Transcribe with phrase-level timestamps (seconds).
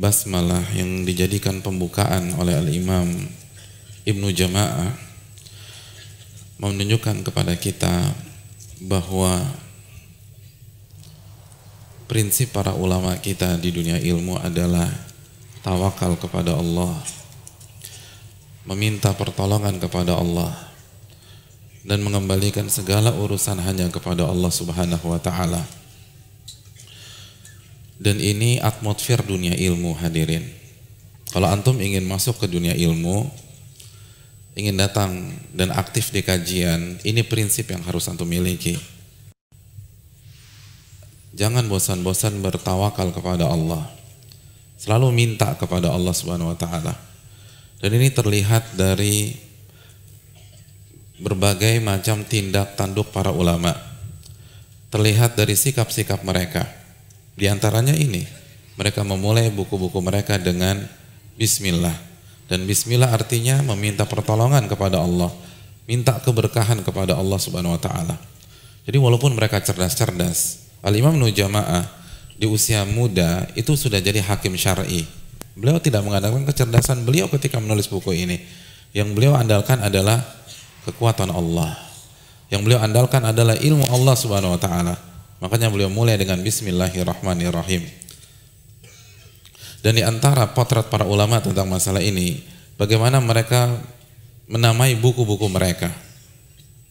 [0.00, 3.04] basmalah yang dijadikan pembukaan oleh Al-Imam
[4.08, 4.96] Ibnu Jama'ah
[6.56, 8.16] menunjukkan kepada kita
[8.80, 9.44] bahwa
[12.08, 14.88] prinsip para ulama kita di dunia ilmu adalah
[15.60, 16.96] tawakal kepada Allah
[18.64, 20.56] meminta pertolongan kepada Allah
[21.84, 25.79] dan mengembalikan segala urusan hanya kepada Allah Subhanahu wa taala.
[28.00, 30.48] Dan ini atmosfer dunia ilmu hadirin.
[31.36, 33.28] Kalau antum ingin masuk ke dunia ilmu,
[34.56, 38.80] ingin datang dan aktif di kajian, ini prinsip yang harus antum miliki.
[41.36, 43.84] Jangan bosan-bosan bertawakal kepada Allah.
[44.80, 46.96] Selalu minta kepada Allah Subhanahu wa taala.
[47.84, 49.36] Dan ini terlihat dari
[51.20, 53.76] berbagai macam tindak tanduk para ulama.
[54.88, 56.79] Terlihat dari sikap-sikap mereka.
[57.40, 58.28] Di antaranya ini,
[58.76, 60.84] mereka memulai buku-buku mereka dengan
[61.40, 61.96] bismillah.
[62.44, 65.32] Dan bismillah artinya meminta pertolongan kepada Allah,
[65.88, 68.20] minta keberkahan kepada Allah Subhanahu wa taala.
[68.84, 71.88] Jadi walaupun mereka cerdas-cerdas, Al-Imam Nujamaah
[72.36, 75.08] di usia muda itu sudah jadi hakim syar'i.
[75.56, 78.36] Beliau tidak mengandalkan kecerdasan beliau ketika menulis buku ini.
[78.92, 80.20] Yang beliau andalkan adalah
[80.84, 81.72] kekuatan Allah.
[82.52, 85.09] Yang beliau andalkan adalah ilmu Allah Subhanahu wa taala.
[85.40, 87.82] Makanya beliau mulai dengan bismillahirrahmanirrahim.
[89.80, 92.44] Dan di antara potret para ulama tentang masalah ini,
[92.76, 93.80] bagaimana mereka
[94.44, 95.88] menamai buku-buku mereka.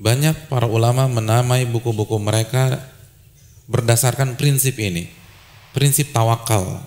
[0.00, 2.80] Banyak para ulama menamai buku-buku mereka
[3.68, 5.12] berdasarkan prinsip ini.
[5.76, 6.80] Prinsip tawakal,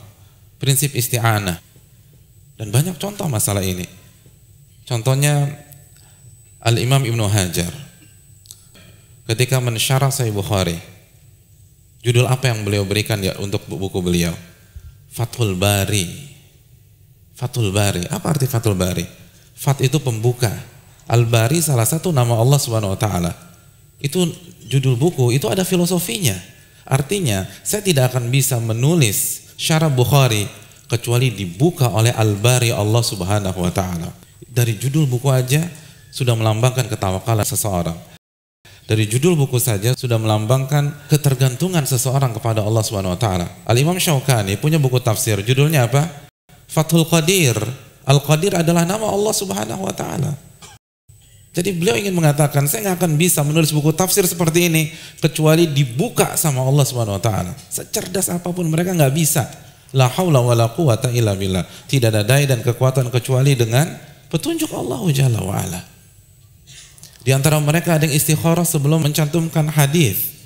[0.57, 1.61] prinsip isti'anah.
[2.57, 3.85] Dan banyak contoh masalah ini.
[4.89, 5.53] Contohnya
[6.61, 7.69] Al-Imam Ibnu Hajar
[9.29, 10.77] ketika mensyarah Sahih Bukhari.
[12.01, 14.33] Judul apa yang beliau berikan ya untuk buku beliau?
[15.13, 16.09] Fathul Bari.
[17.37, 18.09] Fathul Bari.
[18.09, 19.05] Apa arti Fathul Bari?
[19.53, 20.49] Fat itu pembuka.
[21.05, 23.29] Al-Bari salah satu nama Allah Subhanahu wa taala.
[24.01, 24.25] Itu
[24.65, 26.33] judul buku, itu ada filosofinya.
[26.87, 30.49] Artinya, saya tidak akan bisa menulis syarah Bukhari
[30.89, 34.09] kecuali dibuka oleh Al-Bari Allah Subhanahu wa taala.
[34.41, 35.61] Dari judul buku aja
[36.09, 37.95] sudah melambangkan ketawakalan seseorang.
[38.91, 43.47] Dari judul buku saja sudah melambangkan ketergantungan seseorang kepada Allah Subhanahu wa taala.
[43.63, 46.11] Al-Imam Syaukani punya buku tafsir, judulnya apa?
[46.67, 47.55] Fathul Qadir.
[48.03, 50.35] Al-Qadir adalah nama Allah Subhanahu wa taala.
[51.55, 54.91] Jadi beliau ingin mengatakan, saya nggak akan bisa menulis buku tafsir seperti ini
[55.23, 57.55] kecuali dibuka sama Allah Subhanahu wa taala.
[57.71, 59.47] Secerdas apa pun mereka nggak bisa.
[59.95, 61.63] La haula wala quwata illa billah.
[61.87, 63.87] Tidak ada daya dan kekuatan kecuali dengan
[64.27, 65.90] petunjuk Allah Jalla wa ala.
[67.21, 70.41] Di antara mereka ada yang istikharah sebelum mencantumkan hadis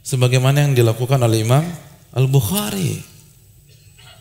[0.00, 1.64] sebagaimana yang dilakukan oleh Imam
[2.16, 3.04] Al-Bukhari.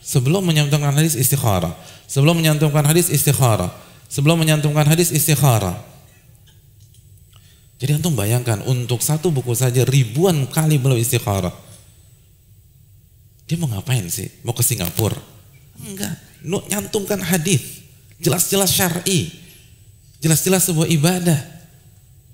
[0.04, 1.76] Sebelum menyantumkan hadis istikharah,
[2.08, 3.72] sebelum menyantumkan hadis istikharah,
[4.08, 5.76] sebelum menyantumkan hadis istikharah.
[7.78, 11.52] Jadi antum bayangkan untuk satu buku saja ribuan kali beliau istikharah.
[13.48, 14.28] Dia mau ngapain sih?
[14.44, 15.20] Mau ke Singapura?
[15.80, 16.16] Enggak.
[16.44, 17.84] Nyantumkan hadis.
[18.20, 19.32] Jelas-jelas syar'i.
[20.24, 21.57] Jelas-jelas sebuah ibadah.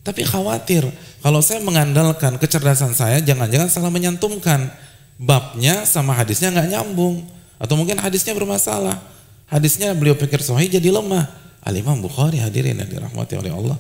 [0.03, 0.84] Tapi khawatir
[1.24, 4.68] kalau saya mengandalkan kecerdasan saya jangan-jangan salah menyantumkan
[5.16, 7.24] babnya sama hadisnya nggak nyambung
[7.56, 9.00] atau mungkin hadisnya bermasalah.
[9.47, 11.30] Hadisnya beliau pikir sahih jadi lemah.
[11.64, 13.80] Al Imam Bukhari hadirin yang dirahmati oleh Allah.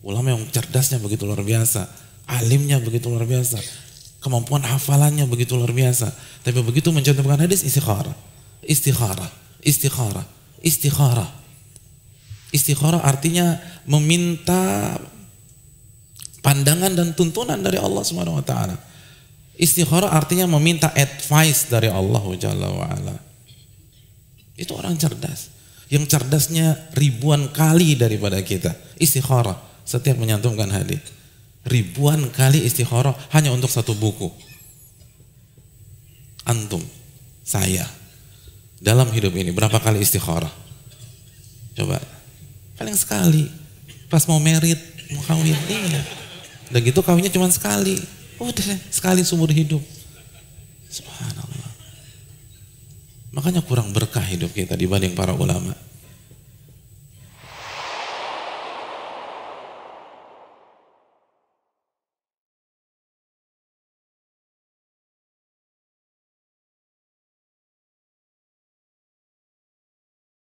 [0.00, 1.84] Ulama yang cerdasnya begitu luar biasa,
[2.24, 3.60] alimnya begitu luar biasa,
[4.24, 6.08] kemampuan hafalannya begitu luar biasa.
[6.40, 8.16] Tapi begitu mencantumkan hadis istikharah,
[8.64, 9.28] istikharah,
[9.60, 10.24] istikharah,
[10.64, 11.28] istikharah.
[12.50, 14.96] Istikharah artinya meminta
[16.40, 18.76] pandangan dan tuntunan dari Allah Subhanahu wa taala.
[19.60, 23.16] Istikharah artinya meminta advice dari Allah Jalla wa ala.
[24.56, 25.52] Itu orang cerdas.
[25.92, 28.72] Yang cerdasnya ribuan kali daripada kita.
[28.96, 31.04] Istikharah setiap menyantumkan hadis.
[31.68, 34.32] Ribuan kali istikharah hanya untuk satu buku.
[36.48, 36.80] Antum,
[37.44, 37.84] saya
[38.80, 40.48] dalam hidup ini berapa kali istikharah?
[41.76, 42.00] Coba.
[42.80, 43.44] Paling sekali.
[44.08, 44.80] Pas mau merit,
[45.12, 45.52] mau kawin.
[45.52, 46.19] Iya.
[46.70, 47.98] Dan gitu kawinnya cuma sekali.
[48.38, 49.82] Udah sekali seumur hidup.
[50.90, 51.70] Subhanallah.
[53.30, 55.74] Makanya kurang berkah hidup kita dibanding para ulama.